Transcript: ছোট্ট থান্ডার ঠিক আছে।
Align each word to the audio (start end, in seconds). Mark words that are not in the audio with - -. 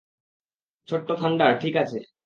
ছোট্ট 0.89 1.07
থান্ডার 1.11 1.51
ঠিক 1.61 1.75
আছে। 1.75 1.99